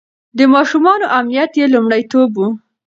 [0.37, 2.39] د ماشومانو امنيت يې لومړيتوب و.